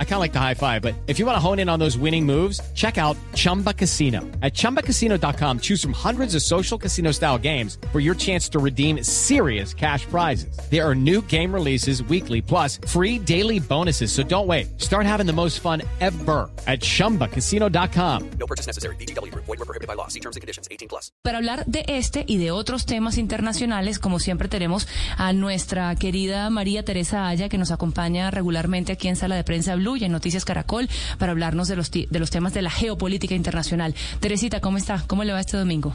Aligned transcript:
I 0.00 0.04
kind 0.04 0.14
of 0.14 0.20
like 0.20 0.32
the 0.32 0.40
high 0.40 0.54
five, 0.54 0.82
but 0.82 0.96
if 1.06 1.20
you 1.20 1.26
want 1.26 1.36
to 1.36 1.40
hone 1.40 1.60
in 1.60 1.68
on 1.68 1.78
those 1.78 1.96
winning 1.96 2.26
moves, 2.26 2.60
check 2.74 2.98
out 2.98 3.16
Chumba 3.34 3.72
Casino. 3.72 4.22
At 4.42 4.54
ChumbaCasino.com, 4.54 5.60
choose 5.60 5.80
from 5.80 5.92
hundreds 5.92 6.34
of 6.34 6.42
social 6.42 6.76
casino 6.76 7.12
style 7.12 7.38
games 7.38 7.78
for 7.92 8.00
your 8.00 8.16
chance 8.16 8.48
to 8.48 8.58
redeem 8.58 9.04
serious 9.04 9.72
cash 9.72 10.04
prizes. 10.06 10.58
There 10.68 10.84
are 10.84 10.96
new 10.96 11.22
game 11.28 11.54
releases 11.54 12.02
weekly, 12.02 12.42
plus 12.42 12.80
free 12.88 13.20
daily 13.20 13.60
bonuses. 13.60 14.10
So 14.10 14.24
don't 14.24 14.48
wait. 14.48 14.80
Start 14.80 15.06
having 15.06 15.26
the 15.26 15.32
most 15.32 15.60
fun 15.60 15.82
ever 16.00 16.50
at 16.66 16.80
ChumbaCasino.com. 16.80 18.30
No 18.40 18.46
purchase 18.46 18.66
necessary. 18.66 18.96
BGW. 18.96 19.32
Void 19.34 19.46
were 19.46 19.56
prohibited 19.58 19.86
by 19.86 19.94
law. 19.94 20.08
See 20.08 20.20
terms 20.20 20.34
and 20.34 20.40
conditions. 20.40 20.66
18 20.72 20.88
plus. 20.88 21.12
Para 21.22 21.38
hablar 21.38 21.64
de 21.66 21.84
este 21.86 22.24
y 22.26 22.38
de 22.38 22.50
otros 22.50 22.84
temas 22.84 23.16
internacionales, 23.16 24.00
como 24.00 24.18
siempre 24.18 24.48
tenemos 24.48 24.88
a 25.16 25.32
nuestra 25.32 25.94
querida 25.94 26.50
María 26.50 26.82
Teresa 26.82 27.28
que 27.48 27.58
nos 27.58 27.70
acompaña 27.70 28.30
regularmente 28.30 28.92
aquí 28.92 29.08
en 29.08 29.16
Sala 29.16 29.36
de 29.36 29.44
Prensa 29.44 29.76
Blue 29.76 29.87
y 29.96 30.04
en 30.04 30.12
Noticias 30.12 30.44
Caracol 30.44 30.88
para 31.18 31.32
hablarnos 31.32 31.68
de 31.68 31.76
los, 31.76 31.90
de 31.90 32.18
los 32.18 32.30
temas 32.30 32.54
de 32.54 32.62
la 32.62 32.70
geopolítica 32.70 33.34
internacional. 33.34 33.94
Teresita, 34.20 34.60
¿cómo 34.60 34.78
está? 34.78 35.04
¿Cómo 35.06 35.24
le 35.24 35.32
va 35.32 35.40
este 35.40 35.56
domingo? 35.56 35.94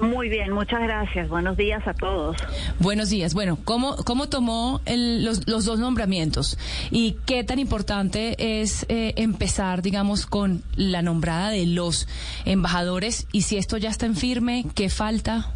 Muy 0.00 0.28
bien, 0.28 0.52
muchas 0.52 0.80
gracias. 0.80 1.28
Buenos 1.28 1.56
días 1.56 1.86
a 1.86 1.94
todos. 1.94 2.36
Buenos 2.78 3.10
días. 3.10 3.34
Bueno, 3.34 3.58
¿cómo, 3.64 3.96
cómo 3.96 4.28
tomó 4.28 4.80
los, 4.86 5.46
los, 5.46 5.64
dos 5.64 5.78
nombramientos? 5.78 6.58
¿Y 6.90 7.16
qué 7.26 7.44
tan 7.44 7.58
importante 7.58 8.62
es 8.62 8.86
eh, 8.88 9.12
empezar, 9.16 9.82
digamos, 9.82 10.26
con 10.26 10.62
la 10.74 11.02
nombrada 11.02 11.50
de 11.50 11.66
los 11.66 12.08
embajadores? 12.44 13.26
Y 13.32 13.42
si 13.42 13.58
esto 13.58 13.76
ya 13.76 13.90
está 13.90 14.06
en 14.06 14.16
firme, 14.16 14.64
¿qué 14.74 14.88
falta? 14.88 15.52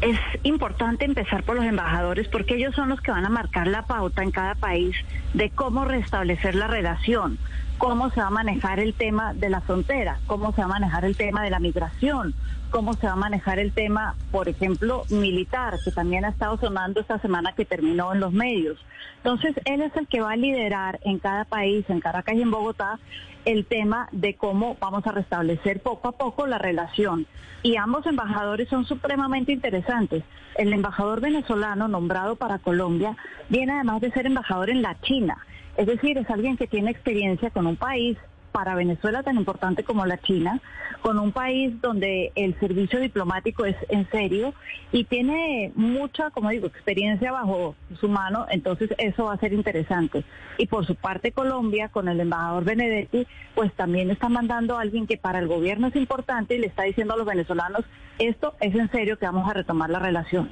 Es 0.00 0.18
importante 0.44 1.04
empezar 1.04 1.42
por 1.42 1.56
los 1.56 1.64
embajadores 1.64 2.26
porque 2.28 2.54
ellos 2.54 2.74
son 2.74 2.88
los 2.88 3.00
que 3.02 3.10
van 3.10 3.26
a 3.26 3.28
marcar 3.28 3.66
la 3.66 3.82
pauta 3.82 4.22
en 4.22 4.30
cada 4.30 4.54
país 4.54 4.96
de 5.34 5.50
cómo 5.50 5.84
restablecer 5.84 6.54
la 6.54 6.68
relación, 6.68 7.38
cómo 7.76 8.10
se 8.10 8.20
va 8.20 8.28
a 8.28 8.30
manejar 8.30 8.80
el 8.80 8.94
tema 8.94 9.34
de 9.34 9.50
la 9.50 9.60
frontera, 9.60 10.18
cómo 10.26 10.52
se 10.52 10.62
va 10.62 10.66
a 10.66 10.70
manejar 10.80 11.04
el 11.04 11.16
tema 11.16 11.42
de 11.42 11.50
la 11.50 11.60
migración, 11.60 12.34
cómo 12.70 12.94
se 12.94 13.06
va 13.06 13.12
a 13.12 13.16
manejar 13.16 13.58
el 13.58 13.72
tema, 13.72 14.14
por 14.30 14.48
ejemplo, 14.48 15.04
militar, 15.10 15.78
que 15.84 15.90
también 15.90 16.24
ha 16.24 16.30
estado 16.30 16.56
sonando 16.58 17.00
esta 17.00 17.18
semana 17.18 17.52
que 17.52 17.64
terminó 17.64 18.12
en 18.12 18.20
los 18.20 18.32
medios. 18.32 18.78
Entonces, 19.18 19.54
él 19.64 19.82
es 19.82 19.94
el 19.96 20.06
que 20.06 20.20
va 20.20 20.32
a 20.32 20.36
liderar 20.36 20.98
en 21.02 21.18
cada 21.18 21.44
país, 21.44 21.84
en 21.88 22.00
Caracas 22.00 22.34
y 22.36 22.42
en 22.42 22.50
Bogotá, 22.50 22.98
el 23.44 23.66
tema 23.66 24.08
de 24.12 24.34
cómo 24.34 24.76
vamos 24.80 25.06
a 25.06 25.12
restablecer 25.12 25.80
poco 25.80 26.08
a 26.08 26.12
poco 26.12 26.46
la 26.46 26.58
relación. 26.58 27.26
Y 27.62 27.76
ambos 27.76 28.06
embajadores 28.06 28.68
son 28.68 28.86
supremamente 28.86 29.52
interesantes. 29.52 30.24
El 30.56 30.72
embajador 30.72 31.20
venezolano 31.20 31.88
nombrado 31.88 32.36
para 32.36 32.58
Colombia 32.58 33.16
viene 33.48 33.72
además 33.72 34.00
de 34.00 34.10
ser 34.12 34.26
embajador 34.26 34.70
en 34.70 34.82
la 34.82 34.98
China. 35.00 35.36
Es 35.76 35.86
decir, 35.86 36.18
es 36.18 36.28
alguien 36.30 36.56
que 36.56 36.66
tiene 36.66 36.90
experiencia 36.90 37.50
con 37.50 37.66
un 37.66 37.76
país 37.76 38.16
para 38.52 38.74
Venezuela 38.74 39.22
tan 39.22 39.36
importante 39.36 39.84
como 39.84 40.06
la 40.06 40.18
China, 40.18 40.60
con 41.02 41.18
un 41.18 41.32
país 41.32 41.80
donde 41.80 42.32
el 42.34 42.58
servicio 42.60 43.00
diplomático 43.00 43.64
es 43.64 43.76
en 43.88 44.08
serio 44.10 44.54
y 44.92 45.04
tiene 45.04 45.72
mucha, 45.74 46.30
como 46.30 46.50
digo, 46.50 46.66
experiencia 46.66 47.32
bajo 47.32 47.74
su 47.98 48.08
mano, 48.08 48.46
entonces 48.50 48.90
eso 48.98 49.24
va 49.24 49.34
a 49.34 49.38
ser 49.38 49.52
interesante. 49.52 50.24
Y 50.58 50.66
por 50.66 50.86
su 50.86 50.94
parte 50.94 51.32
Colombia, 51.32 51.88
con 51.88 52.08
el 52.08 52.20
embajador 52.20 52.64
Benedetti, 52.64 53.26
pues 53.54 53.72
también 53.74 54.10
está 54.10 54.28
mandando 54.28 54.76
a 54.76 54.82
alguien 54.82 55.06
que 55.06 55.16
para 55.16 55.38
el 55.38 55.48
gobierno 55.48 55.88
es 55.88 55.96
importante 55.96 56.54
y 56.54 56.58
le 56.58 56.66
está 56.66 56.82
diciendo 56.82 57.14
a 57.14 57.16
los 57.16 57.26
venezolanos, 57.26 57.84
esto 58.18 58.54
es 58.60 58.74
en 58.74 58.90
serio 58.90 59.18
que 59.18 59.26
vamos 59.26 59.48
a 59.48 59.54
retomar 59.54 59.90
la 59.90 59.98
relación. 59.98 60.50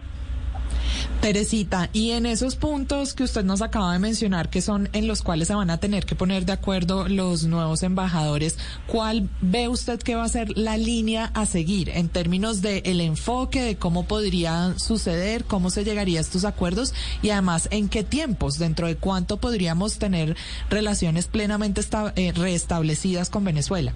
Teresita, 1.21 1.91
y 1.93 2.13
en 2.13 2.27
esos 2.27 2.55
puntos 2.55 3.13
que 3.13 3.25
usted 3.25 3.45
nos 3.45 3.61
acaba 3.61 3.93
de 3.93 3.99
mencionar, 3.99 4.51
que 4.51 4.63
son 4.63 4.89
en 4.93 5.09
los 5.09 5.23
cuales 5.23 5.49
se 5.49 5.55
van 5.55 5.69
a 5.69 5.79
tener 5.79 6.07
que 6.07 6.15
poner 6.15 6.47
de 6.47 6.53
acuerdo 6.53 7.09
los 7.09 7.45
nuevos 7.45 7.83
embajadores, 7.83 8.57
¿cuál 8.87 9.29
ve 9.41 9.69
usted 9.69 10.01
que 10.01 10.15
va 10.15 10.23
a 10.23 10.29
ser 10.29 10.57
la 10.57 10.77
línea 10.77 11.33
a 11.35 11.45
seguir 11.45 11.89
en 11.91 12.09
términos 12.09 12.63
de 12.63 12.83
el 12.87 13.01
enfoque, 13.01 13.63
de 13.63 13.77
cómo 13.77 14.07
podría 14.07 14.79
suceder, 14.79 15.45
cómo 15.45 15.71
se 15.71 15.85
llegaría 15.85 16.19
a 16.19 16.23
estos 16.23 16.45
acuerdos 16.45 16.95
y 17.21 17.31
además 17.31 17.69
en 17.73 17.89
qué 17.89 18.05
tiempos, 18.05 18.59
dentro 18.59 18.87
de 18.87 18.97
cuánto 18.97 19.39
podríamos 19.39 19.99
tener 19.99 20.37
relaciones 20.71 21.27
plenamente 21.27 21.81
eh, 22.15 22.33
restablecidas 22.33 23.29
con 23.29 23.45
Venezuela? 23.45 23.93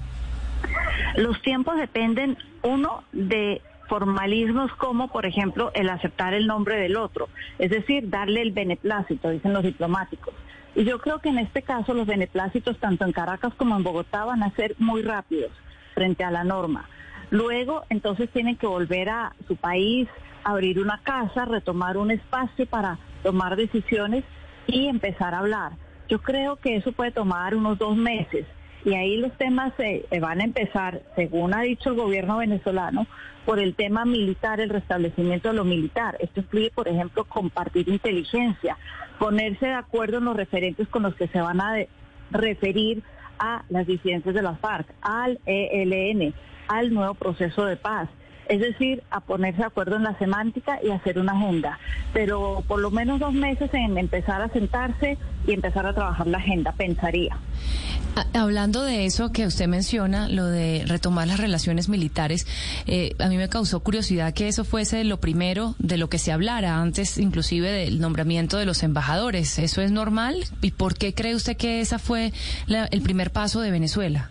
Los 1.16 1.40
tiempos 1.42 1.76
dependen, 1.76 2.36
uno, 2.62 3.04
de 3.12 3.62
formalismos 3.92 4.72
como, 4.76 5.08
por 5.08 5.26
ejemplo, 5.26 5.70
el 5.74 5.90
aceptar 5.90 6.32
el 6.32 6.46
nombre 6.46 6.76
del 6.76 6.96
otro, 6.96 7.28
es 7.58 7.68
decir, 7.68 8.08
darle 8.08 8.40
el 8.40 8.50
beneplácito, 8.50 9.28
dicen 9.28 9.52
los 9.52 9.62
diplomáticos. 9.62 10.32
Y 10.74 10.84
yo 10.84 10.98
creo 10.98 11.18
que 11.18 11.28
en 11.28 11.36
este 11.36 11.60
caso 11.60 11.92
los 11.92 12.06
beneplácitos, 12.06 12.78
tanto 12.78 13.04
en 13.04 13.12
Caracas 13.12 13.52
como 13.54 13.76
en 13.76 13.82
Bogotá, 13.82 14.24
van 14.24 14.42
a 14.42 14.50
ser 14.52 14.76
muy 14.78 15.02
rápidos 15.02 15.50
frente 15.92 16.24
a 16.24 16.30
la 16.30 16.42
norma. 16.42 16.88
Luego, 17.28 17.82
entonces, 17.90 18.30
tienen 18.30 18.56
que 18.56 18.66
volver 18.66 19.10
a 19.10 19.34
su 19.46 19.56
país, 19.56 20.08
abrir 20.42 20.80
una 20.80 21.02
casa, 21.02 21.44
retomar 21.44 21.98
un 21.98 22.12
espacio 22.12 22.64
para 22.64 22.98
tomar 23.22 23.56
decisiones 23.56 24.24
y 24.66 24.86
empezar 24.86 25.34
a 25.34 25.40
hablar. 25.40 25.72
Yo 26.08 26.22
creo 26.22 26.56
que 26.56 26.76
eso 26.76 26.92
puede 26.92 27.10
tomar 27.10 27.54
unos 27.54 27.76
dos 27.76 27.94
meses 27.94 28.46
y 28.84 28.94
ahí 28.94 29.16
los 29.16 29.32
temas 29.38 29.72
se 29.76 30.04
van 30.20 30.40
a 30.40 30.44
empezar, 30.44 31.02
según 31.14 31.54
ha 31.54 31.62
dicho 31.62 31.90
el 31.90 31.96
gobierno 31.96 32.38
venezolano, 32.38 33.06
por 33.44 33.58
el 33.58 33.74
tema 33.74 34.04
militar, 34.04 34.60
el 34.60 34.70
restablecimiento 34.70 35.48
de 35.48 35.54
lo 35.54 35.64
militar. 35.64 36.16
Esto 36.20 36.40
incluye, 36.40 36.70
por 36.74 36.88
ejemplo, 36.88 37.24
compartir 37.24 37.88
inteligencia, 37.88 38.76
ponerse 39.18 39.66
de 39.66 39.74
acuerdo 39.74 40.18
en 40.18 40.24
los 40.24 40.36
referentes 40.36 40.88
con 40.88 41.02
los 41.02 41.14
que 41.14 41.28
se 41.28 41.40
van 41.40 41.60
a 41.60 41.76
referir 42.30 43.02
a 43.38 43.64
las 43.68 43.86
disidencias 43.86 44.34
de 44.34 44.42
la 44.42 44.54
FARC, 44.54 44.86
al 45.00 45.40
ELN, 45.46 46.34
al 46.68 46.94
nuevo 46.94 47.14
proceso 47.14 47.64
de 47.64 47.76
paz 47.76 48.08
es 48.48 48.60
decir, 48.60 49.02
a 49.10 49.20
ponerse 49.20 49.58
de 49.58 49.66
acuerdo 49.66 49.96
en 49.96 50.04
la 50.04 50.18
semántica 50.18 50.78
y 50.82 50.90
hacer 50.90 51.18
una 51.18 51.32
agenda. 51.32 51.78
Pero 52.12 52.62
por 52.66 52.80
lo 52.80 52.90
menos 52.90 53.20
dos 53.20 53.32
meses 53.32 53.70
en 53.72 53.98
empezar 53.98 54.42
a 54.42 54.48
sentarse 54.48 55.18
y 55.46 55.52
empezar 55.52 55.86
a 55.86 55.94
trabajar 55.94 56.26
la 56.26 56.38
agenda, 56.38 56.72
pensaría. 56.72 57.36
Hablando 58.34 58.82
de 58.82 59.06
eso 59.06 59.32
que 59.32 59.46
usted 59.46 59.68
menciona, 59.68 60.28
lo 60.28 60.46
de 60.46 60.84
retomar 60.86 61.26
las 61.28 61.40
relaciones 61.40 61.88
militares, 61.88 62.46
eh, 62.86 63.14
a 63.18 63.28
mí 63.28 63.38
me 63.38 63.48
causó 63.48 63.80
curiosidad 63.80 64.34
que 64.34 64.48
eso 64.48 64.64
fuese 64.64 65.02
lo 65.04 65.18
primero 65.18 65.74
de 65.78 65.96
lo 65.96 66.10
que 66.10 66.18
se 66.18 66.30
hablara 66.30 66.78
antes, 66.78 67.16
inclusive 67.16 67.70
del 67.70 68.00
nombramiento 68.00 68.58
de 68.58 68.66
los 68.66 68.82
embajadores. 68.82 69.58
¿Eso 69.58 69.80
es 69.80 69.92
normal? 69.92 70.44
¿Y 70.60 70.72
por 70.72 70.94
qué 70.94 71.14
cree 71.14 71.34
usted 71.34 71.56
que 71.56 71.80
esa 71.80 71.98
fue 71.98 72.32
el 72.68 73.00
primer 73.00 73.30
paso 73.32 73.62
de 73.62 73.70
Venezuela? 73.70 74.30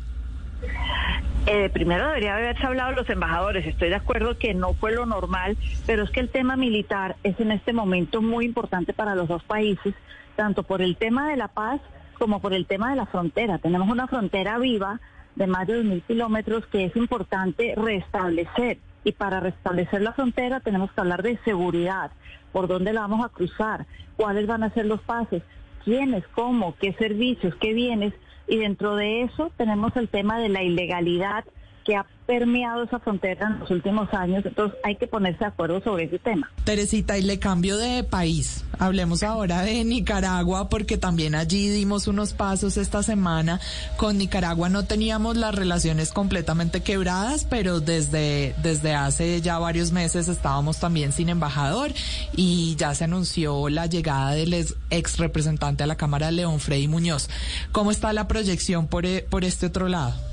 Eh, 1.54 1.70
primero 1.70 2.08
debería 2.08 2.38
haberse 2.38 2.66
hablado 2.66 2.94
los 2.94 3.10
embajadores. 3.10 3.68
Estoy 3.68 3.90
de 3.90 3.96
acuerdo 3.96 4.38
que 4.38 4.54
no 4.54 4.74
fue 4.74 4.94
lo 4.94 5.06
normal, 5.06 5.58
pero 5.86 6.04
es 6.04 6.10
que 6.10 6.22
el 6.22 6.30
tema 6.30 6.56
militar 6.56 7.18
es 7.24 7.38
en 7.42 7.52
este 7.52 7.74
momento 7.74 8.22
muy 8.22 8.46
importante 8.46 8.94
para 8.94 9.16
los 9.16 9.28
dos 9.28 9.44
países, 9.44 9.94
tanto 10.38 10.64
por 10.64 10.82
el 10.82 10.96
tema 10.96 11.30
de 11.30 11.36
la 11.36 11.50
paz 11.50 11.82
como 12.18 12.40
por 12.40 12.54
el 12.54 12.68
tema 12.68 12.92
de 12.92 12.96
la 12.96 13.06
frontera. 13.06 13.58
Tenemos 13.58 13.90
una 13.90 14.08
frontera 14.08 14.60
viva 14.60 15.02
de 15.36 15.46
más 15.46 15.68
de 15.68 15.84
2.000 15.84 16.04
kilómetros 16.04 16.66
que 16.68 16.86
es 16.86 16.96
importante 16.96 17.74
restablecer. 17.76 18.78
Y 19.04 19.12
para 19.12 19.42
restablecer 19.42 20.02
la 20.02 20.14
frontera 20.14 20.62
tenemos 20.62 20.90
que 20.94 21.02
hablar 21.02 21.22
de 21.22 21.38
seguridad, 21.44 22.12
por 22.54 22.70
dónde 22.70 22.94
la 22.94 23.02
vamos 23.02 23.26
a 23.26 23.30
cruzar, 23.30 23.88
cuáles 24.16 24.48
van 24.48 24.64
a 24.64 24.70
ser 24.70 24.86
los 24.86 25.02
pasos, 25.02 25.42
quiénes, 25.84 26.26
cómo, 26.30 26.78
qué 26.78 26.94
servicios, 26.94 27.54
qué 27.56 27.74
bienes 27.74 28.14
y 28.48 28.58
dentro 28.58 28.96
de 28.96 29.24
eso 29.24 29.52
tenemos 29.58 29.96
el 29.96 30.10
tema 30.10 30.40
de 30.40 30.50
la 30.50 30.64
ilegalidad 30.64 31.46
que 31.84 31.96
ha 31.96 32.06
permeado 32.32 32.84
esa 32.84 33.00
frontera 33.00 33.48
en 33.48 33.60
los 33.60 33.70
últimos 33.72 34.14
años, 34.14 34.46
entonces 34.46 34.80
hay 34.86 34.96
que 34.96 35.06
ponerse 35.06 35.40
de 35.40 35.48
acuerdo 35.48 35.82
sobre 35.82 36.06
ese 36.06 36.18
tema. 36.18 36.50
Teresita, 36.64 37.18
y 37.18 37.24
le 37.24 37.40
cambio 37.40 37.78
de 37.78 38.04
país. 38.04 38.64
Hablemos 38.80 39.22
ahora 39.22 39.64
de 39.64 39.84
Nicaragua, 39.84 40.70
porque 40.70 40.98
también 40.98 41.36
allí 41.36 41.70
dimos 41.70 42.08
unos 42.08 42.32
pasos 42.34 42.78
esta 42.78 43.04
semana. 43.04 43.60
Con 43.98 44.18
Nicaragua 44.18 44.70
no 44.70 44.86
teníamos 44.86 45.36
las 45.36 45.54
relaciones 45.54 46.14
completamente 46.14 46.82
quebradas, 46.82 47.46
pero 47.50 47.82
desde, 47.82 48.56
desde 48.64 48.94
hace 48.94 49.42
ya 49.42 49.60
varios 49.60 49.92
meses 49.92 50.30
estábamos 50.30 50.80
también 50.80 51.12
sin 51.12 51.28
embajador 51.28 51.92
y 52.34 52.76
ya 52.78 52.96
se 52.96 53.04
anunció 53.04 53.68
la 53.68 53.88
llegada 53.88 54.32
del 54.32 54.54
ex 54.90 55.18
representante 55.18 55.84
a 55.84 55.88
la 55.88 55.98
Cámara, 55.98 56.32
León 56.32 56.62
Freddy 56.62 56.88
Muñoz. 56.88 57.30
¿Cómo 57.74 57.92
está 57.92 58.14
la 58.14 58.28
proyección 58.28 58.88
por, 58.88 59.06
por 59.26 59.44
este 59.44 59.66
otro 59.66 59.90
lado? 59.90 60.31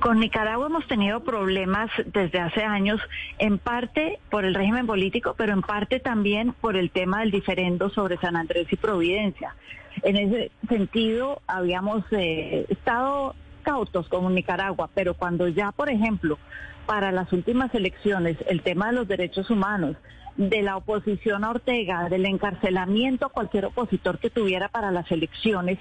Con 0.00 0.20
Nicaragua 0.20 0.66
hemos 0.66 0.86
tenido 0.86 1.20
problemas 1.20 1.90
desde 2.06 2.38
hace 2.38 2.62
años, 2.62 3.00
en 3.38 3.58
parte 3.58 4.20
por 4.30 4.44
el 4.44 4.54
régimen 4.54 4.86
político, 4.86 5.34
pero 5.36 5.52
en 5.52 5.62
parte 5.62 5.98
también 5.98 6.52
por 6.52 6.76
el 6.76 6.90
tema 6.90 7.20
del 7.20 7.32
diferendo 7.32 7.90
sobre 7.90 8.16
San 8.18 8.36
Andrés 8.36 8.68
y 8.70 8.76
Providencia. 8.76 9.56
En 10.02 10.16
ese 10.16 10.52
sentido, 10.68 11.42
habíamos 11.48 12.04
eh, 12.12 12.64
estado 12.68 13.34
cautos 13.62 14.08
como 14.08 14.30
Nicaragua, 14.30 14.88
pero 14.94 15.14
cuando 15.14 15.48
ya, 15.48 15.72
por 15.72 15.88
ejemplo, 15.88 16.38
para 16.86 17.10
las 17.10 17.32
últimas 17.32 17.74
elecciones, 17.74 18.36
el 18.46 18.62
tema 18.62 18.86
de 18.86 18.92
los 18.92 19.08
derechos 19.08 19.50
humanos, 19.50 19.96
de 20.36 20.62
la 20.62 20.76
oposición 20.76 21.42
a 21.42 21.50
Ortega, 21.50 22.08
del 22.08 22.24
encarcelamiento 22.24 23.26
a 23.26 23.30
cualquier 23.30 23.64
opositor 23.66 24.20
que 24.20 24.30
tuviera 24.30 24.68
para 24.68 24.92
las 24.92 25.10
elecciones, 25.10 25.78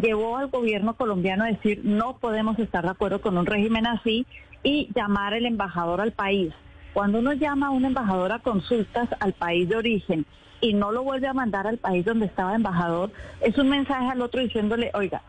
llevó 0.00 0.36
al 0.36 0.48
gobierno 0.48 0.94
colombiano 0.94 1.44
a 1.44 1.48
decir 1.48 1.80
no 1.84 2.16
podemos 2.18 2.58
estar 2.58 2.84
de 2.84 2.90
acuerdo 2.90 3.20
con 3.20 3.38
un 3.38 3.46
régimen 3.46 3.86
así 3.86 4.26
y 4.62 4.88
llamar 4.94 5.34
al 5.34 5.46
embajador 5.46 6.00
al 6.00 6.12
país. 6.12 6.52
Cuando 6.92 7.18
uno 7.18 7.32
llama 7.32 7.68
a 7.68 7.70
un 7.70 7.84
embajador 7.84 8.32
a 8.32 8.38
consultas 8.38 9.08
al 9.20 9.32
país 9.32 9.68
de 9.68 9.76
origen 9.76 10.26
y 10.60 10.74
no 10.74 10.92
lo 10.92 11.02
vuelve 11.02 11.26
a 11.26 11.34
mandar 11.34 11.66
al 11.66 11.78
país 11.78 12.04
donde 12.04 12.26
estaba 12.26 12.54
embajador, 12.54 13.10
es 13.40 13.58
un 13.58 13.68
mensaje 13.68 14.08
al 14.08 14.22
otro 14.22 14.40
diciéndole, 14.40 14.90
oiga, 14.94 15.22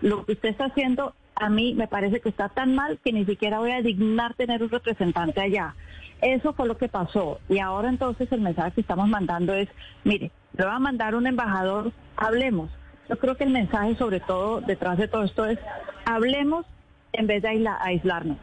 lo 0.00 0.24
que 0.24 0.32
usted 0.32 0.48
está 0.48 0.66
haciendo 0.66 1.14
a 1.40 1.48
mí 1.48 1.74
me 1.74 1.88
parece 1.88 2.20
que 2.20 2.28
está 2.28 2.48
tan 2.48 2.74
mal 2.74 2.98
que 3.02 3.12
ni 3.12 3.24
siquiera 3.24 3.58
voy 3.58 3.72
a 3.72 3.82
dignar 3.82 4.34
tener 4.34 4.62
un 4.62 4.68
representante 4.68 5.40
allá. 5.40 5.74
Eso 6.20 6.52
fue 6.52 6.68
lo 6.68 6.76
que 6.76 6.88
pasó. 6.88 7.40
Y 7.48 7.58
ahora 7.58 7.88
entonces 7.88 8.30
el 8.30 8.42
mensaje 8.42 8.72
que 8.72 8.80
estamos 8.82 9.08
mandando 9.08 9.54
es, 9.54 9.68
mire, 10.04 10.30
le 10.56 10.64
va 10.64 10.76
a 10.76 10.80
mandar 10.80 11.14
un 11.14 11.26
embajador, 11.26 11.92
hablemos. 12.16 12.70
Yo 13.10 13.18
creo 13.18 13.36
que 13.36 13.42
el 13.42 13.50
mensaje 13.50 13.96
sobre 13.96 14.20
todo 14.20 14.60
detrás 14.60 14.96
de 14.96 15.08
todo 15.08 15.24
esto 15.24 15.44
es, 15.44 15.58
hablemos 16.04 16.64
en 17.12 17.26
vez 17.26 17.42
de 17.42 17.48
aislarnos. 17.80 18.36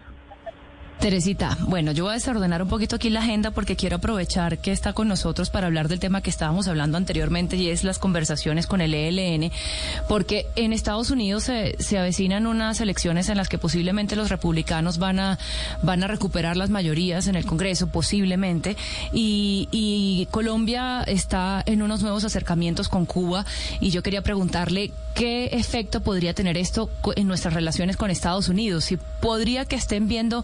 Teresita, 0.99 1.55
bueno, 1.61 1.91
yo 1.91 2.05
voy 2.05 2.11
a 2.11 2.15
desordenar 2.15 2.63
un 2.63 2.69
poquito 2.69 2.95
aquí 2.95 3.11
la 3.11 3.19
agenda 3.19 3.51
porque 3.51 3.75
quiero 3.75 3.97
aprovechar 3.97 4.57
que 4.57 4.71
está 4.71 4.93
con 4.93 5.07
nosotros 5.07 5.51
para 5.51 5.67
hablar 5.67 5.89
del 5.89 5.99
tema 5.99 6.21
que 6.21 6.31
estábamos 6.31 6.67
hablando 6.67 6.97
anteriormente 6.97 7.55
y 7.55 7.69
es 7.69 7.83
las 7.83 7.99
conversaciones 7.99 8.65
con 8.65 8.81
el 8.81 8.95
ELN, 8.95 9.51
porque 10.09 10.47
en 10.55 10.73
Estados 10.73 11.11
Unidos 11.11 11.43
se, 11.43 11.75
se 11.77 11.99
avecinan 11.99 12.47
unas 12.47 12.81
elecciones 12.81 13.29
en 13.29 13.37
las 13.37 13.47
que 13.47 13.59
posiblemente 13.59 14.15
los 14.15 14.29
republicanos 14.29 14.97
van 14.97 15.19
a, 15.19 15.37
van 15.83 16.03
a 16.03 16.07
recuperar 16.07 16.57
las 16.57 16.71
mayorías 16.71 17.27
en 17.27 17.35
el 17.35 17.45
Congreso, 17.45 17.85
posiblemente, 17.87 18.75
y, 19.13 19.69
y 19.71 20.27
Colombia 20.31 21.03
está 21.03 21.61
en 21.67 21.83
unos 21.83 22.01
nuevos 22.01 22.23
acercamientos 22.23 22.89
con 22.89 23.05
Cuba 23.05 23.45
y 23.79 23.91
yo 23.91 24.01
quería 24.01 24.23
preguntarle 24.23 24.91
qué 25.13 25.45
efecto 25.47 26.01
podría 26.01 26.33
tener 26.33 26.57
esto 26.57 26.89
en 27.15 27.27
nuestras 27.27 27.53
relaciones 27.53 27.97
con 27.97 28.09
Estados 28.09 28.49
Unidos, 28.49 28.85
si 28.85 28.97
podría 28.97 29.65
que 29.65 29.75
estén 29.75 30.07
viendo 30.07 30.43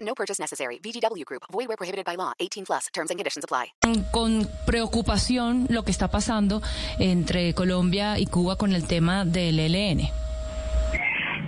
No 0.00 0.14
purchase 0.14 0.38
necessary. 0.38 0.78
VGW 0.82 1.24
Group. 1.24 1.44
Void 1.50 1.68
where 1.68 1.76
prohibited 1.76 2.04
by 2.04 2.16
law. 2.16 2.32
18 2.38 2.66
plus. 2.66 2.88
Terms 2.92 3.10
and 3.10 3.18
conditions 3.18 3.44
apply. 3.44 3.72
Con 4.12 4.46
preocupación 4.66 5.66
lo 5.70 5.84
que 5.84 5.90
está 5.90 6.08
pasando 6.08 6.60
entre 6.98 7.54
Colombia 7.54 8.18
y 8.18 8.26
Cuba 8.26 8.56
con 8.56 8.72
el 8.72 8.86
tema 8.86 9.24
del 9.24 9.58
ELN. 9.58 10.08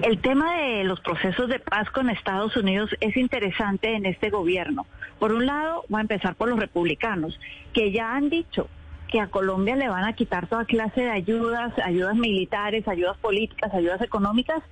El 0.02 0.20
tema 0.20 0.56
de 0.56 0.84
los 0.84 1.00
procesos 1.00 1.49
de 1.49 1.60
paz 1.60 1.88
con 1.90 2.10
Estados 2.10 2.56
Unidos 2.56 2.90
es 3.00 3.16
interesante 3.16 3.94
en 3.94 4.04
este 4.04 4.31
gobierno. 4.31 4.84
Por 5.20 5.32
un 5.32 5.46
lado, 5.46 5.84
voy 5.88 5.99
a 5.99 6.02
empezar 6.02 6.34
por 6.34 6.49
los 6.49 6.58
republicanos, 6.58 7.38
que 7.72 7.93
ya 7.93 8.12
han 8.12 8.28
dicho 8.28 8.69
que 9.12 9.20
a 9.20 9.26
Colombia 9.26 9.76
le 9.76 9.91
van 9.91 10.05
a 10.05 10.14
quitar 10.14 10.47
toda 10.47 10.64
clase 10.64 11.03
de 11.03 11.11
ayudas, 11.11 11.75
ayudas 11.85 12.17
militares, 12.17 12.88
ayudas 12.88 13.19
políticas, 13.19 13.73
ayudas 13.75 14.00
económicas, 14.00 14.62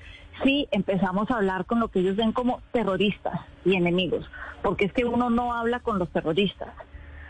si 0.43 0.67
empezamos 0.71 1.31
a 1.31 1.37
hablar 1.37 1.67
con 1.67 1.79
lo 1.79 1.89
que 1.89 2.01
ellos 2.01 2.17
ven 2.17 2.33
como 2.33 2.63
terroristas 2.73 3.39
y 3.67 3.75
enemigos, 3.75 4.25
porque 4.63 4.87
es 4.87 4.95
que 4.95 5.05
uno 5.05 5.29
no 5.29 5.53
habla 5.53 5.81
con 5.81 5.99
los 5.99 6.09
terroristas. 6.09 6.71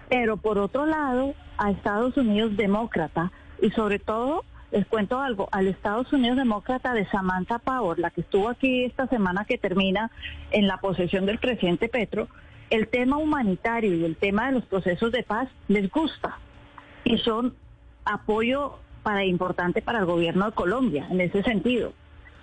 Pero 0.09 0.37
por 0.37 0.59
otro 0.59 0.87
lado, 0.87 1.35
a 1.59 1.73
Estados 1.73 2.17
Unidos 2.17 2.57
demócrata 2.57 3.33
y 3.61 3.71
sobre 3.71 3.99
todo 3.99 4.45
les 4.71 4.87
cuento 4.87 5.19
algo, 5.19 5.49
al 5.51 5.67
Estados 5.67 6.13
Unidos 6.13 6.37
demócrata 6.37 6.95
de 6.95 7.07
Samantha 7.07 7.59
Power, 7.59 7.99
la 7.99 8.11
que 8.13 8.21
estuvo 8.21 8.49
aquí 8.49 8.85
esta 8.85 9.09
semana 9.09 9.45
que 9.47 9.59
termina 9.59 10.13
en 10.53 10.69
la 10.69 10.77
posesión 10.77 11.27
del 11.27 11.39
presidente 11.41 11.89
Petro, 11.89 12.29
el 12.71 12.87
tema 12.87 13.17
humanitario 13.17 13.97
y 13.97 14.05
el 14.05 14.15
tema 14.15 14.47
de 14.47 14.53
los 14.53 14.65
procesos 14.65 15.11
de 15.11 15.25
paz 15.25 15.49
les 15.67 15.91
gusta 15.91 16.39
y 17.05 17.19
son 17.19 17.55
apoyo 18.05 18.79
para 19.03 19.25
importante 19.25 19.83
para 19.83 20.01
el 20.01 20.07
gobierno 20.07 20.47
de 20.47 20.53
Colombia 20.53 21.07
en 21.11 21.21
ese 21.21 21.43
sentido. 21.43 21.93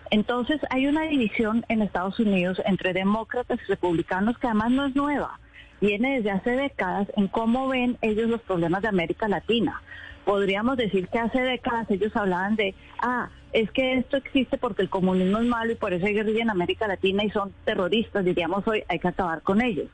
Entonces 0.09 0.62
hay 0.69 0.88
una 0.88 1.04
división 1.04 1.65
en 1.69 1.81
Estados 1.81 2.19
Unidos 2.19 2.62
entre 2.65 2.94
demócratas 2.94 3.59
y 3.62 3.69
republicanos 3.69 4.38
que 4.38 4.48
además 4.48 4.71
no 4.71 4.86
es 4.86 4.95
nueva, 4.95 5.39
viene 5.81 6.18
desde 6.18 6.31
hace 6.31 6.51
décadas 6.51 7.07
en 7.15 7.27
cómo 7.27 7.68
ven 7.68 7.98
ellos 8.01 8.30
los 8.30 8.42
problemas 8.42 8.81
de 8.81 8.88
América 8.88 9.27
Latina 9.27 9.81
podríamos 10.27 10.75
decir 10.75 11.07
que 11.07 11.19
hace 11.19 11.39
décadas 11.39 11.89
ellos 11.89 12.13
hablaban 12.13 12.57
de, 12.57 12.75
ah, 13.00 13.30
es 13.54 13.71
que 13.71 13.94
esto 13.94 14.18
existe 14.18 14.57
porque 14.57 14.81
el 14.81 14.89
comunismo 14.89 15.38
es 15.38 15.45
malo 15.45 15.71
y 15.71 15.75
por 15.75 15.94
eso 15.94 16.06
hay 16.06 16.13
guerrilla 16.13 16.42
en 16.42 16.50
América 16.50 16.86
Latina 16.86 17.24
y 17.24 17.30
son 17.30 17.54
terroristas, 17.63 18.25
diríamos 18.25 18.68
hoy, 18.68 18.83
hay 18.89 19.00
que 19.00 19.07
acabar 19.07 19.42
con 19.42 19.62
ellos. 19.62 19.88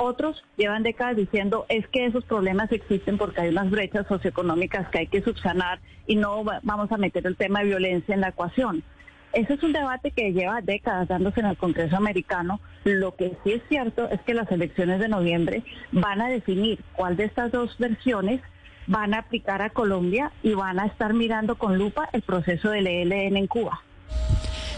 Otros 0.00 0.44
llevan 0.56 0.84
décadas 0.84 1.16
diciendo 1.16 1.66
es 1.68 1.86
que 1.88 2.06
esos 2.06 2.24
problemas 2.24 2.70
existen 2.70 3.18
porque 3.18 3.40
hay 3.40 3.48
unas 3.48 3.68
brechas 3.68 4.06
socioeconómicas 4.06 4.88
que 4.90 4.98
hay 4.98 5.06
que 5.08 5.22
subsanar 5.22 5.80
y 6.06 6.14
no 6.14 6.44
vamos 6.62 6.92
a 6.92 6.96
meter 6.96 7.26
el 7.26 7.36
tema 7.36 7.60
de 7.60 7.66
violencia 7.66 8.14
en 8.14 8.20
la 8.20 8.28
ecuación. 8.28 8.84
Ese 9.32 9.54
es 9.54 9.62
un 9.64 9.72
debate 9.72 10.12
que 10.12 10.32
lleva 10.32 10.62
décadas 10.62 11.08
dándose 11.08 11.40
en 11.40 11.46
el 11.46 11.56
Congreso 11.56 11.96
americano. 11.96 12.60
Lo 12.84 13.16
que 13.16 13.36
sí 13.42 13.54
es 13.54 13.62
cierto 13.68 14.08
es 14.08 14.20
que 14.20 14.34
las 14.34 14.48
elecciones 14.52 15.00
de 15.00 15.08
noviembre 15.08 15.64
van 15.90 16.20
a 16.20 16.28
definir 16.28 16.78
cuál 16.92 17.16
de 17.16 17.24
estas 17.24 17.50
dos 17.50 17.76
versiones 17.78 18.40
van 18.86 19.14
a 19.14 19.18
aplicar 19.18 19.62
a 19.62 19.70
Colombia 19.70 20.30
y 20.44 20.54
van 20.54 20.78
a 20.78 20.86
estar 20.86 21.12
mirando 21.12 21.56
con 21.56 21.76
lupa 21.76 22.08
el 22.12 22.22
proceso 22.22 22.70
del 22.70 22.86
ELN 22.86 23.36
en 23.36 23.46
Cuba. 23.48 23.82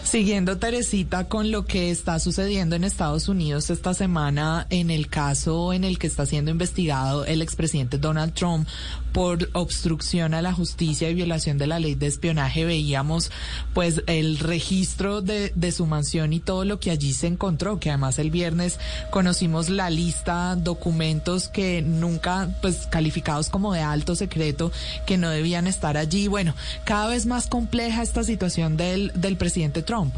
Siguiendo, 0.03 0.57
Teresita, 0.57 1.29
con 1.29 1.51
lo 1.51 1.63
que 1.63 1.89
está 1.89 2.19
sucediendo 2.19 2.75
en 2.75 2.83
Estados 2.83 3.29
Unidos 3.29 3.69
esta 3.69 3.93
semana 3.93 4.67
en 4.69 4.89
el 4.89 5.07
caso 5.07 5.73
en 5.73 5.83
el 5.83 5.99
que 5.99 6.07
está 6.07 6.25
siendo 6.25 6.51
investigado 6.51 7.23
el 7.25 7.41
expresidente 7.41 7.97
Donald 7.97 8.33
Trump 8.33 8.67
por 9.13 9.49
obstrucción 9.53 10.33
a 10.33 10.41
la 10.41 10.53
justicia 10.53 11.09
y 11.09 11.13
violación 11.13 11.57
de 11.57 11.67
la 11.67 11.79
ley 11.79 11.95
de 11.95 12.07
espionaje, 12.07 12.65
veíamos 12.65 13.31
pues 13.73 14.03
el 14.07 14.39
registro 14.39 15.21
de, 15.21 15.51
de 15.55 15.71
su 15.71 15.85
mansión 15.85 16.33
y 16.33 16.39
todo 16.39 16.65
lo 16.65 16.79
que 16.79 16.91
allí 16.91 17.13
se 17.13 17.27
encontró, 17.27 17.79
que 17.79 17.89
además 17.89 18.19
el 18.19 18.31
viernes 18.31 18.79
conocimos 19.09 19.69
la 19.69 19.89
lista, 19.89 20.55
documentos 20.55 21.47
que 21.47 21.81
nunca 21.81 22.49
pues 22.61 22.87
calificados 22.87 23.49
como 23.49 23.73
de 23.73 23.81
alto 23.81 24.15
secreto, 24.15 24.71
que 25.05 25.17
no 25.17 25.29
debían 25.29 25.67
estar 25.67 25.97
allí. 25.97 26.27
Bueno, 26.27 26.53
cada 26.85 27.07
vez 27.07 27.25
más 27.25 27.47
compleja 27.47 28.01
esta 28.01 28.23
situación 28.23 28.77
del, 28.77 29.11
del 29.15 29.37
presidente 29.37 29.81
Trump. 29.81 30.13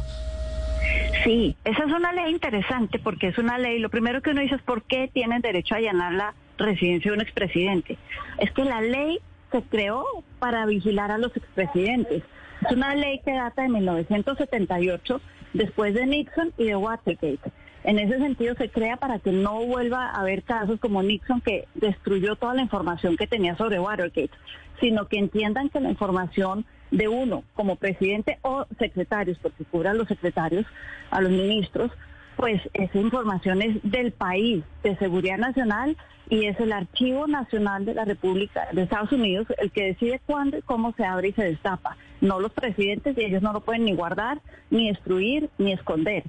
Sí, 1.23 1.55
esa 1.63 1.85
es 1.85 1.91
una 1.91 2.11
ley 2.11 2.31
interesante 2.31 2.99
porque 2.99 3.29
es 3.29 3.37
una 3.37 3.57
ley, 3.57 3.79
lo 3.79 3.89
primero 3.89 4.21
que 4.21 4.31
uno 4.31 4.41
dice 4.41 4.55
es 4.55 4.61
por 4.61 4.83
qué 4.83 5.09
tienen 5.13 5.41
derecho 5.41 5.75
a 5.75 5.77
allanar 5.77 6.11
la 6.13 6.33
residencia 6.57 7.11
de 7.11 7.17
un 7.17 7.21
expresidente. 7.21 7.97
Es 8.39 8.51
que 8.51 8.65
la 8.65 8.81
ley 8.81 9.19
se 9.51 9.61
creó 9.63 10.05
para 10.39 10.65
vigilar 10.65 11.11
a 11.11 11.17
los 11.17 11.35
expresidentes. 11.35 12.23
Es 12.65 12.71
una 12.75 12.95
ley 12.95 13.19
que 13.23 13.33
data 13.33 13.63
de 13.63 13.69
1978, 13.69 15.21
después 15.53 15.93
de 15.93 16.05
Nixon 16.05 16.53
y 16.57 16.65
de 16.65 16.75
Watergate. 16.75 17.51
En 17.83 17.99
ese 17.99 18.17
sentido 18.17 18.55
se 18.55 18.69
crea 18.69 18.95
para 18.95 19.19
que 19.19 19.31
no 19.31 19.65
vuelva 19.65 20.07
a 20.07 20.21
haber 20.21 20.43
casos 20.43 20.79
como 20.79 21.03
Nixon 21.03 21.41
que 21.41 21.67
destruyó 21.75 22.35
toda 22.37 22.53
la 22.53 22.61
información 22.61 23.17
que 23.17 23.27
tenía 23.27 23.57
sobre 23.57 23.79
Watergate, 23.79 24.31
sino 24.79 25.07
que 25.07 25.19
entiendan 25.19 25.69
que 25.69 25.81
la 25.81 25.89
información 25.89 26.65
de 26.91 27.07
uno 27.07 27.43
como 27.55 27.75
presidente 27.75 28.37
o 28.41 28.65
secretarios, 28.79 29.37
porque 29.41 29.65
cubre 29.65 29.89
a 29.89 29.93
los 29.93 30.07
secretarios, 30.07 30.65
a 31.11 31.21
los 31.21 31.31
ministros, 31.31 31.91
pues 32.35 32.61
esa 32.73 32.97
información 32.97 33.61
es 33.61 33.77
del 33.83 34.11
país, 34.11 34.63
de 34.83 34.95
seguridad 34.97 35.37
nacional, 35.37 35.97
y 36.29 36.45
es 36.45 36.59
el 36.59 36.71
Archivo 36.71 37.27
Nacional 37.27 37.85
de 37.85 37.93
la 37.93 38.05
República 38.05 38.67
de 38.71 38.83
Estados 38.83 39.11
Unidos 39.11 39.47
el 39.57 39.71
que 39.71 39.85
decide 39.85 40.21
cuándo 40.25 40.57
y 40.57 40.61
cómo 40.61 40.93
se 40.93 41.05
abre 41.05 41.29
y 41.29 41.33
se 41.33 41.43
destapa. 41.43 41.97
No 42.21 42.39
los 42.39 42.53
presidentes, 42.53 43.17
y 43.17 43.25
ellos 43.25 43.41
no 43.41 43.53
lo 43.53 43.61
pueden 43.61 43.85
ni 43.85 43.93
guardar, 43.93 44.41
ni 44.69 44.87
destruir, 44.87 45.49
ni 45.57 45.73
esconder. 45.73 46.23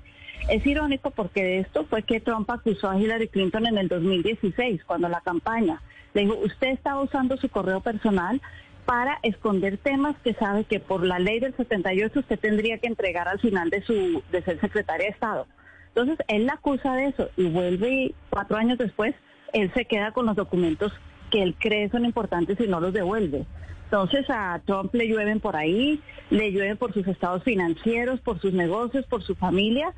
Es 0.50 0.66
irónico 0.66 1.10
porque 1.10 1.42
de 1.42 1.58
esto 1.60 1.84
fue 1.84 2.02
que 2.02 2.20
Trump 2.20 2.50
acusó 2.50 2.90
a 2.90 2.98
Hillary 2.98 3.28
Clinton 3.28 3.66
en 3.66 3.78
el 3.78 3.88
2016, 3.88 4.84
cuando 4.84 5.08
la 5.08 5.20
campaña 5.20 5.80
le 6.12 6.22
dijo, 6.22 6.34
usted 6.44 6.68
estaba 6.68 7.02
usando 7.02 7.36
su 7.36 7.48
correo 7.48 7.80
personal, 7.80 8.40
para 8.84 9.18
esconder 9.22 9.78
temas 9.78 10.14
que 10.22 10.34
sabe 10.34 10.64
que 10.64 10.78
por 10.78 11.04
la 11.06 11.18
ley 11.18 11.40
del 11.40 11.56
78 11.56 12.20
usted 12.20 12.38
tendría 12.38 12.78
que 12.78 12.86
entregar 12.86 13.28
al 13.28 13.40
final 13.40 13.70
de 13.70 13.82
su 13.82 14.22
de 14.30 14.42
ser 14.42 14.60
secretaria 14.60 15.06
de 15.06 15.12
Estado. 15.12 15.46
Entonces, 15.94 16.18
él 16.26 16.46
la 16.46 16.54
acusa 16.54 16.94
de 16.94 17.06
eso 17.06 17.28
y 17.36 17.48
vuelve 17.48 17.92
y 17.92 18.14
cuatro 18.30 18.56
años 18.56 18.78
después, 18.78 19.14
él 19.52 19.70
se 19.74 19.84
queda 19.84 20.10
con 20.10 20.26
los 20.26 20.34
documentos 20.34 20.92
que 21.30 21.42
él 21.42 21.54
cree 21.58 21.88
son 21.88 22.04
importantes 22.04 22.58
y 22.58 22.66
no 22.66 22.80
los 22.80 22.92
devuelve. 22.92 23.46
Entonces 23.84 24.26
a 24.28 24.60
Trump 24.64 24.92
le 24.92 25.06
llueven 25.06 25.38
por 25.38 25.54
ahí, 25.54 26.00
le 26.30 26.50
llueven 26.50 26.76
por 26.76 26.92
sus 26.92 27.06
estados 27.06 27.44
financieros, 27.44 28.18
por 28.20 28.40
sus 28.40 28.52
negocios, 28.52 29.06
por 29.06 29.22
su 29.22 29.36
familia 29.36 29.92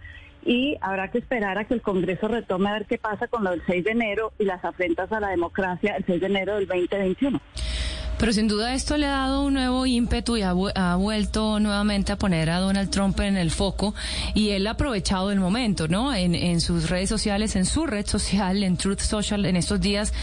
y 0.46 0.76
habrá 0.80 1.10
que 1.10 1.18
esperar 1.18 1.58
a 1.58 1.64
que 1.64 1.74
el 1.74 1.82
Congreso 1.82 2.28
retome 2.28 2.70
a 2.70 2.74
ver 2.74 2.86
qué 2.86 2.98
pasa 2.98 3.26
con 3.26 3.44
lo 3.44 3.50
del 3.50 3.62
6 3.66 3.84
de 3.84 3.90
enero 3.90 4.32
y 4.38 4.44
las 4.44 4.64
afrentas 4.64 5.10
a 5.12 5.20
la 5.20 5.28
democracia 5.28 5.96
el 5.96 6.04
6 6.06 6.20
de 6.20 6.26
enero 6.26 6.54
del 6.54 6.66
2021. 6.66 7.40
Pero 8.18 8.32
sin 8.32 8.48
duda 8.48 8.72
esto 8.72 8.96
le 8.96 9.04
ha 9.04 9.10
dado 9.10 9.42
un 9.42 9.52
nuevo 9.52 9.84
ímpetu 9.84 10.38
y 10.38 10.42
ha, 10.42 10.54
vuelto 10.54 11.60
nuevamente 11.60 12.12
a 12.12 12.16
poner 12.16 12.48
a 12.48 12.60
Donald 12.60 12.88
Trump 12.88 13.20
en 13.20 13.36
el 13.36 13.50
foco 13.50 13.94
y 14.32 14.50
él 14.50 14.66
ha 14.66 14.70
aprovechado 14.70 15.30
el 15.30 15.38
momento, 15.38 15.86
¿no? 15.86 16.14
En, 16.14 16.34
en 16.34 16.62
sus 16.62 16.88
redes 16.88 17.10
sociales, 17.10 17.56
en 17.56 17.66
su 17.66 17.86
red 17.86 18.06
social, 18.06 18.62
en 18.62 18.78
Truth 18.78 19.00
Social, 19.00 19.44
en 19.44 19.56
estos 19.56 19.82
días 19.82 20.14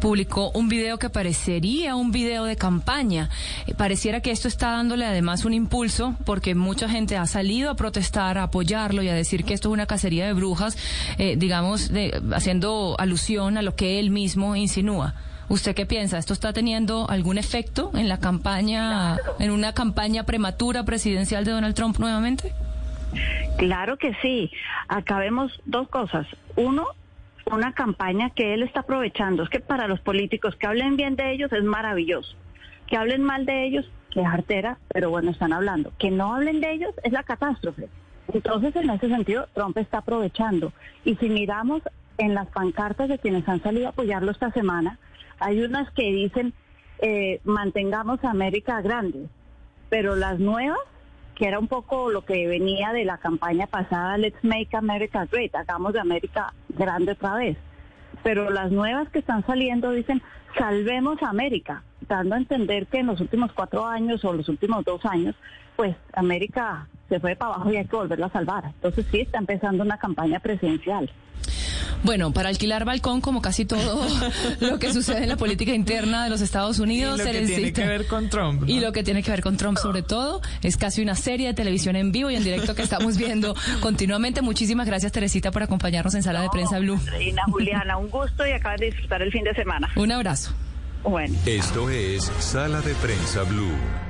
publicó 0.00 0.52
un 0.52 0.68
video 0.68 0.98
que 1.00 1.10
parecería 1.10 1.96
un 1.96 2.12
video 2.12 2.44
de 2.44 2.54
campaña. 2.54 3.30
Eh, 3.66 3.74
pareciera 3.74 4.20
que 4.20 4.30
esto 4.30 4.46
está 4.46 4.70
dándole 4.70 5.04
además 5.04 5.44
un 5.44 5.52
impulso 5.52 6.14
porque 6.24 6.54
mucha 6.54 6.88
gente 6.88 7.16
ha 7.16 7.26
salido 7.26 7.70
a 7.70 7.74
protestar, 7.74 8.38
a 8.38 8.44
apoyarlo 8.44 9.02
y 9.02 9.08
a 9.08 9.14
decir 9.14 9.44
que 9.44 9.54
esto 9.54 9.69
una 9.70 9.86
cacería 9.86 10.26
de 10.26 10.32
brujas, 10.32 10.76
eh, 11.18 11.36
digamos, 11.36 11.92
de, 11.92 12.20
haciendo 12.32 12.96
alusión 12.98 13.56
a 13.56 13.62
lo 13.62 13.74
que 13.76 13.98
él 13.98 14.10
mismo 14.10 14.56
insinúa. 14.56 15.14
¿Usted 15.50 15.74
qué 15.74 15.84
piensa? 15.84 16.16
¿Esto 16.16 16.32
está 16.32 16.52
teniendo 16.52 17.10
algún 17.10 17.36
efecto 17.36 17.90
en 17.94 18.08
la 18.08 18.20
campaña, 18.20 19.16
en 19.40 19.50
una 19.50 19.74
campaña 19.74 20.24
prematura 20.24 20.84
presidencial 20.84 21.44
de 21.44 21.50
Donald 21.50 21.74
Trump 21.74 21.98
nuevamente? 21.98 22.52
Claro 23.58 23.96
que 23.96 24.14
sí. 24.22 24.50
Acá 24.86 25.18
vemos 25.18 25.60
dos 25.64 25.88
cosas. 25.88 26.26
Uno, 26.54 26.86
una 27.46 27.72
campaña 27.72 28.30
que 28.30 28.54
él 28.54 28.62
está 28.62 28.80
aprovechando. 28.80 29.42
Es 29.42 29.48
que 29.48 29.58
para 29.58 29.88
los 29.88 30.00
políticos 30.00 30.54
que 30.54 30.68
hablen 30.68 30.96
bien 30.96 31.16
de 31.16 31.32
ellos 31.32 31.52
es 31.52 31.64
maravilloso. 31.64 32.36
Que 32.86 32.96
hablen 32.96 33.22
mal 33.22 33.44
de 33.44 33.66
ellos, 33.66 33.90
que 34.12 34.20
es 34.20 34.26
artera, 34.26 34.78
pero 34.88 35.10
bueno, 35.10 35.32
están 35.32 35.52
hablando. 35.52 35.92
Que 35.98 36.12
no 36.12 36.32
hablen 36.32 36.60
de 36.60 36.72
ellos 36.72 36.94
es 37.02 37.12
la 37.12 37.24
catástrofe. 37.24 37.88
Entonces, 38.32 38.74
en 38.76 38.90
ese 38.90 39.08
sentido, 39.08 39.46
Trump 39.54 39.76
está 39.78 39.98
aprovechando. 39.98 40.72
Y 41.04 41.16
si 41.16 41.28
miramos 41.28 41.82
en 42.18 42.34
las 42.34 42.48
pancartas 42.48 43.08
de 43.08 43.18
quienes 43.18 43.48
han 43.48 43.62
salido 43.62 43.86
a 43.86 43.90
apoyarlo 43.90 44.30
esta 44.30 44.50
semana, 44.52 44.98
hay 45.38 45.62
unas 45.62 45.90
que 45.92 46.12
dicen 46.12 46.52
eh, 47.02 47.40
mantengamos 47.44 48.22
América 48.24 48.82
grande, 48.82 49.26
pero 49.88 50.16
las 50.16 50.38
nuevas, 50.38 50.78
que 51.34 51.46
era 51.46 51.58
un 51.58 51.66
poco 51.66 52.10
lo 52.10 52.26
que 52.26 52.46
venía 52.46 52.92
de 52.92 53.06
la 53.06 53.16
campaña 53.16 53.66
pasada, 53.66 54.18
Let's 54.18 54.44
Make 54.44 54.76
America 54.76 55.26
Great, 55.30 55.54
hagamos 55.54 55.94
de 55.94 56.00
América 56.00 56.52
grande 56.68 57.12
otra 57.12 57.36
vez. 57.36 57.56
Pero 58.22 58.50
las 58.50 58.70
nuevas 58.70 59.08
que 59.08 59.20
están 59.20 59.46
saliendo 59.46 59.92
dicen 59.92 60.20
salvemos 60.58 61.22
América, 61.22 61.82
dando 62.06 62.34
a 62.34 62.38
entender 62.38 62.86
que 62.86 62.98
en 62.98 63.06
los 63.06 63.20
últimos 63.20 63.50
cuatro 63.54 63.86
años 63.86 64.22
o 64.26 64.34
los 64.34 64.50
últimos 64.50 64.84
dos 64.84 65.04
años, 65.06 65.34
pues 65.76 65.96
América 66.12 66.86
se 67.10 67.20
fue 67.20 67.36
para 67.36 67.54
abajo 67.54 67.70
y 67.72 67.76
hay 67.76 67.84
que 67.84 67.96
volverla 67.96 68.26
a 68.26 68.32
salvar. 68.32 68.64
Entonces 68.64 69.04
sí 69.10 69.20
está 69.20 69.38
empezando 69.38 69.84
una 69.84 69.98
campaña 69.98 70.40
presidencial. 70.40 71.10
Bueno, 72.02 72.32
para 72.32 72.48
alquilar 72.48 72.84
balcón, 72.84 73.20
como 73.20 73.42
casi 73.42 73.66
todo 73.66 74.06
lo 74.60 74.78
que 74.78 74.92
sucede 74.92 75.24
en 75.24 75.28
la 75.28 75.36
política 75.36 75.74
interna 75.74 76.24
de 76.24 76.30
los 76.30 76.40
Estados 76.40 76.78
Unidos, 76.78 77.20
y 77.20 77.24
lo 77.24 77.30
que 77.30 77.46
tiene 77.46 77.72
que 77.72 77.86
ver 77.86 78.06
con 78.06 78.30
Trump. 78.30 78.62
Y 78.66 78.80
lo 78.80 78.92
que 78.92 79.02
tiene 79.02 79.22
que 79.22 79.30
ver 79.30 79.42
con 79.42 79.56
Trump, 79.56 79.76
sobre 79.76 80.02
todo, 80.02 80.40
es 80.62 80.76
casi 80.76 81.02
una 81.02 81.14
serie 81.14 81.48
de 81.48 81.54
televisión 81.54 81.96
en 81.96 82.10
vivo 82.10 82.30
y 82.30 82.36
en 82.36 82.44
directo 82.44 82.74
que 82.74 82.82
estamos 82.82 83.18
viendo 83.18 83.54
continuamente. 83.80 84.40
Muchísimas 84.40 84.86
gracias, 84.86 85.12
Teresita, 85.12 85.50
por 85.50 85.62
acompañarnos 85.62 86.14
en 86.14 86.22
Sala 86.22 86.40
de 86.40 86.48
Prensa 86.48 86.78
Blue. 86.78 86.98
Reina 87.06 87.42
Juliana, 87.50 87.98
un 87.98 88.08
gusto 88.08 88.46
y 88.46 88.52
acabas 88.52 88.80
de 88.80 88.86
disfrutar 88.86 89.20
el 89.20 89.30
fin 89.30 89.44
de 89.44 89.54
semana. 89.54 89.88
Un 89.96 90.12
abrazo. 90.12 90.54
Bueno. 91.02 91.36
Esto 91.44 91.90
es 91.90 92.24
Sala 92.38 92.80
de 92.80 92.94
Prensa 92.94 93.42
Blue. 93.42 94.09